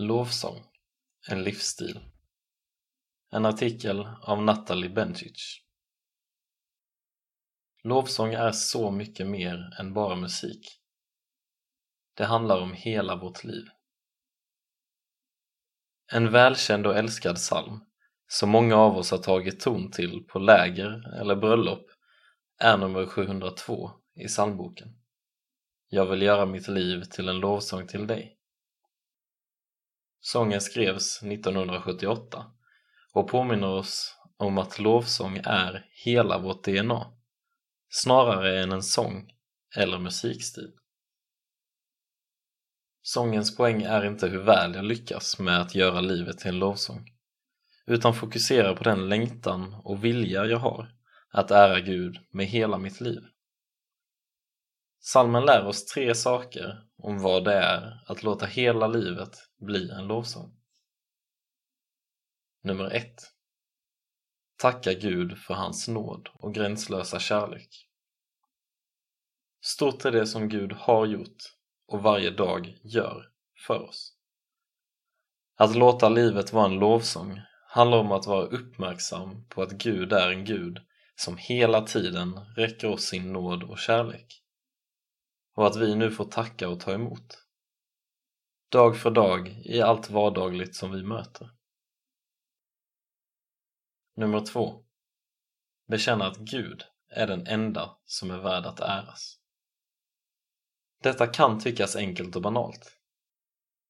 Lovsång, 0.00 0.64
en 1.28 1.42
livsstil. 1.42 2.00
En 3.30 3.46
artikel 3.46 4.08
av 4.22 4.42
Natalie 4.42 4.90
Bencic. 4.90 5.62
Lovsång 7.84 8.34
är 8.34 8.52
så 8.52 8.90
mycket 8.90 9.26
mer 9.26 9.76
än 9.80 9.94
bara 9.94 10.16
musik. 10.16 10.80
Det 12.14 12.24
handlar 12.24 12.60
om 12.60 12.72
hela 12.72 13.16
vårt 13.16 13.44
liv. 13.44 13.64
En 16.12 16.32
välkänd 16.32 16.86
och 16.86 16.96
älskad 16.96 17.36
psalm, 17.36 17.80
som 18.26 18.50
många 18.50 18.76
av 18.76 18.96
oss 18.96 19.10
har 19.10 19.18
tagit 19.18 19.60
ton 19.60 19.90
till 19.90 20.24
på 20.28 20.38
läger 20.38 21.20
eller 21.20 21.36
bröllop, 21.36 21.86
är 22.58 22.78
nummer 22.78 23.06
702 23.06 23.90
i 24.14 24.26
psalmboken. 24.26 24.88
Jag 25.88 26.06
vill 26.06 26.22
göra 26.22 26.46
mitt 26.46 26.68
liv 26.68 27.02
till 27.02 27.28
en 27.28 27.40
lovsång 27.40 27.86
till 27.86 28.06
dig. 28.06 28.37
Sången 30.20 30.60
skrevs 30.60 31.22
1978 31.22 32.46
och 33.12 33.28
påminner 33.28 33.68
oss 33.68 34.16
om 34.36 34.58
att 34.58 34.78
lovsång 34.78 35.40
är 35.44 35.86
hela 36.04 36.38
vårt 36.38 36.64
DNA, 36.64 37.06
snarare 37.88 38.62
än 38.62 38.72
en 38.72 38.82
sång 38.82 39.30
eller 39.76 39.98
musikstil. 39.98 40.72
Sångens 43.02 43.56
poäng 43.56 43.82
är 43.82 44.04
inte 44.04 44.28
hur 44.28 44.42
väl 44.42 44.74
jag 44.74 44.84
lyckas 44.84 45.38
med 45.38 45.60
att 45.60 45.74
göra 45.74 46.00
livet 46.00 46.38
till 46.38 46.48
en 46.48 46.58
lovsång, 46.58 47.10
utan 47.86 48.14
fokusera 48.14 48.74
på 48.74 48.84
den 48.84 49.08
längtan 49.08 49.74
och 49.84 50.04
vilja 50.04 50.46
jag 50.46 50.58
har 50.58 50.92
att 51.30 51.50
ära 51.50 51.80
Gud 51.80 52.18
med 52.30 52.46
hela 52.46 52.78
mitt 52.78 53.00
liv. 53.00 53.20
Salmen 55.00 55.44
lär 55.44 55.66
oss 55.66 55.84
tre 55.84 56.14
saker 56.14 56.84
om 56.96 57.18
vad 57.18 57.44
det 57.44 57.54
är 57.54 58.04
att 58.06 58.22
låta 58.22 58.46
hela 58.46 58.86
livet 58.86 59.36
bli 59.60 59.90
en 59.90 60.06
lovsång. 60.06 60.58
Nummer 62.62 62.90
1. 62.90 63.06
Tacka 64.56 64.94
Gud 64.94 65.38
för 65.38 65.54
hans 65.54 65.88
nåd 65.88 66.28
och 66.34 66.54
gränslösa 66.54 67.18
kärlek. 67.18 67.68
Stort 69.60 70.04
är 70.04 70.12
det 70.12 70.26
som 70.26 70.48
Gud 70.48 70.72
har 70.72 71.06
gjort 71.06 71.36
och 71.86 72.02
varje 72.02 72.30
dag 72.30 72.78
gör 72.82 73.30
för 73.66 73.82
oss. 73.82 74.16
Att 75.56 75.76
låta 75.76 76.08
livet 76.08 76.52
vara 76.52 76.66
en 76.66 76.78
lovsång 76.78 77.40
handlar 77.68 77.98
om 77.98 78.12
att 78.12 78.26
vara 78.26 78.44
uppmärksam 78.44 79.48
på 79.48 79.62
att 79.62 79.72
Gud 79.72 80.12
är 80.12 80.30
en 80.30 80.44
Gud 80.44 80.78
som 81.16 81.36
hela 81.36 81.82
tiden 81.82 82.34
räcker 82.56 82.88
oss 82.88 83.02
sin 83.02 83.32
nåd 83.32 83.62
och 83.62 83.78
kärlek 83.78 84.44
och 85.58 85.66
att 85.66 85.76
vi 85.76 85.94
nu 85.94 86.10
får 86.10 86.24
tacka 86.24 86.68
och 86.68 86.80
ta 86.80 86.92
emot. 86.92 87.44
Dag 88.70 89.00
för 89.00 89.10
dag 89.10 89.48
i 89.64 89.80
allt 89.80 90.10
vardagligt 90.10 90.76
som 90.76 90.92
vi 90.92 91.02
möter. 91.02 91.50
Nummer 94.16 94.40
två. 94.40 94.84
Bekänna 95.88 96.26
att 96.26 96.36
Gud 96.36 96.84
är 97.10 97.26
den 97.26 97.46
enda 97.46 97.96
som 98.04 98.30
är 98.30 98.38
värd 98.38 98.66
att 98.66 98.80
äras. 98.80 99.38
Detta 101.02 101.26
kan 101.26 101.60
tyckas 101.60 101.96
enkelt 101.96 102.36
och 102.36 102.42
banalt. 102.42 102.92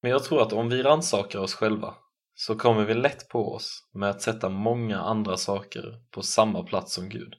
Men 0.02 0.11
jag 0.11 0.24
tror 0.24 0.42
att 0.42 0.52
om 0.52 0.69
vi 0.69 0.83
rannsakar 0.83 1.39
oss 1.39 1.55
själva 1.55 1.94
så 2.34 2.56
kommer 2.56 2.84
vi 2.84 2.94
lätt 2.94 3.28
på 3.28 3.55
oss 3.55 3.89
med 3.92 4.11
att 4.11 4.22
sätta 4.22 4.48
många 4.48 5.00
andra 5.00 5.36
saker 5.36 6.02
på 6.11 6.22
samma 6.22 6.62
plats 6.62 6.94
som 6.94 7.08
Gud. 7.08 7.34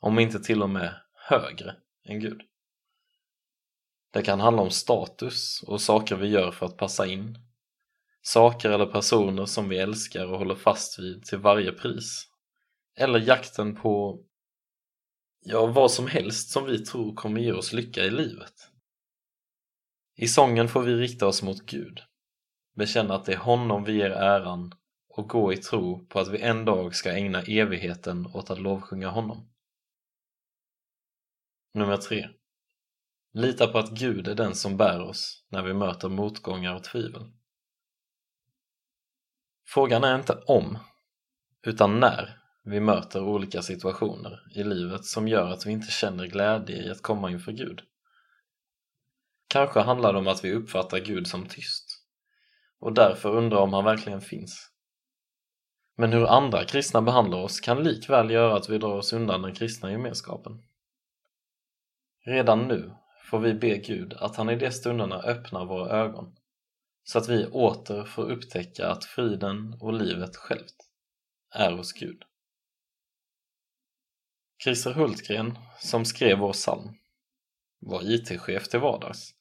Om 0.00 0.18
inte 0.18 0.40
till 0.40 0.62
och 0.62 0.70
med 0.70 1.00
högre 1.28 1.76
än 2.04 2.20
Gud. 2.20 2.49
Det 4.10 4.22
kan 4.22 4.40
handla 4.40 4.62
om 4.62 4.70
status 4.70 5.62
och 5.66 5.80
saker 5.80 6.16
vi 6.16 6.28
gör 6.28 6.50
för 6.50 6.66
att 6.66 6.76
passa 6.76 7.06
in. 7.06 7.38
Saker 8.22 8.70
eller 8.70 8.86
personer 8.86 9.46
som 9.46 9.68
vi 9.68 9.78
älskar 9.78 10.26
och 10.26 10.38
håller 10.38 10.54
fast 10.54 10.98
vid 10.98 11.24
till 11.24 11.38
varje 11.38 11.72
pris. 11.72 12.26
Eller 12.96 13.20
jakten 13.20 13.76
på, 13.76 14.24
ja, 15.40 15.66
vad 15.66 15.90
som 15.90 16.06
helst 16.06 16.50
som 16.50 16.64
vi 16.66 16.78
tror 16.78 17.14
kommer 17.14 17.40
ge 17.40 17.52
oss 17.52 17.72
lycka 17.72 18.04
i 18.04 18.10
livet. 18.10 18.54
I 20.16 20.28
sången 20.28 20.68
får 20.68 20.82
vi 20.82 20.94
rikta 20.94 21.26
oss 21.26 21.42
mot 21.42 21.66
Gud, 21.66 22.00
bekänna 22.76 23.14
att 23.14 23.24
det 23.24 23.32
är 23.32 23.38
honom 23.38 23.84
vi 23.84 23.92
ger 23.92 24.10
äran 24.10 24.72
och 25.08 25.28
gå 25.28 25.52
i 25.52 25.56
tro 25.56 26.06
på 26.06 26.20
att 26.20 26.28
vi 26.28 26.40
en 26.40 26.64
dag 26.64 26.94
ska 26.94 27.12
ägna 27.12 27.42
evigheten 27.42 28.26
åt 28.26 28.50
att 28.50 28.60
lovsjunga 28.60 29.08
honom. 29.08 29.50
Nummer 31.74 31.96
tre. 31.96 32.28
Lita 33.32 33.66
på 33.66 33.78
att 33.78 33.90
Gud 33.90 34.28
är 34.28 34.34
den 34.34 34.54
som 34.54 34.76
bär 34.76 35.00
oss 35.00 35.44
när 35.48 35.62
vi 35.62 35.74
möter 35.74 36.08
motgångar 36.08 36.74
och 36.74 36.84
tvivel. 36.84 37.22
Frågan 39.66 40.04
är 40.04 40.14
inte 40.14 40.32
om, 40.46 40.78
utan 41.62 42.00
när 42.00 42.38
vi 42.64 42.80
möter 42.80 43.22
olika 43.22 43.62
situationer 43.62 44.40
i 44.54 44.64
livet 44.64 45.04
som 45.04 45.28
gör 45.28 45.50
att 45.50 45.66
vi 45.66 45.70
inte 45.70 45.90
känner 45.90 46.26
glädje 46.26 46.76
i 46.76 46.90
att 46.90 47.02
komma 47.02 47.30
inför 47.30 47.52
Gud. 47.52 47.80
Kanske 49.48 49.80
handlar 49.80 50.12
det 50.12 50.18
om 50.18 50.28
att 50.28 50.44
vi 50.44 50.52
uppfattar 50.52 50.98
Gud 50.98 51.26
som 51.26 51.46
tyst 51.46 52.04
och 52.80 52.92
därför 52.92 53.36
undrar 53.36 53.58
om 53.58 53.72
han 53.72 53.84
verkligen 53.84 54.20
finns. 54.20 54.70
Men 55.96 56.12
hur 56.12 56.26
andra 56.26 56.64
kristna 56.64 57.02
behandlar 57.02 57.38
oss 57.38 57.60
kan 57.60 57.82
likväl 57.82 58.30
göra 58.30 58.56
att 58.56 58.68
vi 58.68 58.78
drar 58.78 58.96
oss 58.96 59.12
undan 59.12 59.42
den 59.42 59.54
kristna 59.54 59.92
gemenskapen. 59.92 60.62
Redan 62.24 62.68
nu 62.68 62.96
får 63.30 63.38
vi 63.38 63.54
be 63.54 63.76
Gud 63.76 64.12
att 64.12 64.36
han 64.36 64.50
i 64.50 64.56
de 64.56 64.70
stunderna 64.70 65.22
öppnar 65.22 65.64
våra 65.64 65.90
ögon 65.90 66.36
så 67.04 67.18
att 67.18 67.28
vi 67.28 67.46
åter 67.46 68.04
får 68.04 68.30
upptäcka 68.30 68.88
att 68.88 69.04
friden 69.04 69.74
och 69.80 69.92
livet 69.92 70.36
självt 70.36 70.76
är 71.54 71.72
hos 71.72 71.92
Gud. 71.92 72.22
Christer 74.64 74.92
Hultgren, 74.92 75.58
som 75.78 76.04
skrev 76.04 76.38
vår 76.38 76.52
psalm, 76.52 76.94
var 77.78 78.10
IT-chef 78.10 78.68
till 78.68 78.80
vardags 78.80 79.34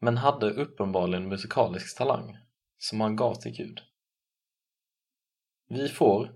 men 0.00 0.16
hade 0.16 0.50
uppenbarligen 0.50 1.28
musikalisk 1.28 1.98
talang 1.98 2.36
som 2.78 3.00
han 3.00 3.16
gav 3.16 3.34
till 3.34 3.52
Gud. 3.52 3.80
Vi 5.68 5.88
får, 5.88 6.34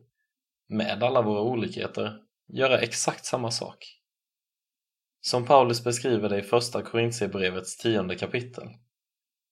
med 0.68 1.02
alla 1.02 1.22
våra 1.22 1.40
olikheter, 1.40 2.22
göra 2.46 2.78
exakt 2.78 3.24
samma 3.24 3.50
sak 3.50 3.96
som 5.26 5.44
Paulus 5.44 5.84
beskriver 5.84 6.28
det 6.28 6.38
i 6.38 6.42
första 6.42 6.82
Korintierbrevets 6.82 7.76
tionde 7.76 8.16
kapitel. 8.16 8.68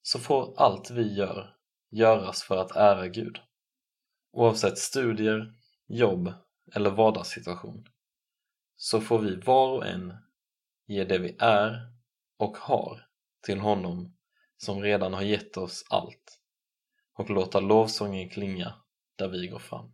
Så 0.03 0.19
får 0.19 0.55
allt 0.57 0.91
vi 0.91 1.15
gör 1.15 1.57
göras 1.91 2.43
för 2.43 2.57
att 2.57 2.77
ära 2.77 3.09
Gud. 3.09 3.39
Oavsett 4.33 4.79
studier, 4.79 5.55
jobb 5.87 6.33
eller 6.75 6.91
vardagssituation. 6.91 7.87
Så 8.77 9.01
får 9.01 9.19
vi 9.19 9.37
var 9.37 9.69
och 9.69 9.87
en 9.87 10.15
ge 10.87 11.05
det 11.05 11.19
vi 11.19 11.37
är 11.39 11.93
och 12.39 12.57
har 12.57 13.07
till 13.43 13.61
honom 13.61 14.17
som 14.57 14.83
redan 14.83 15.15
har 15.15 15.23
gett 15.23 15.57
oss 15.57 15.85
allt. 15.91 16.41
Och 17.15 17.31
låta 17.31 17.61
lovsången 17.61 18.31
klinga 18.31 18.75
där 19.17 19.29
vi 19.29 19.47
går 19.47 19.59
fram. 19.59 19.93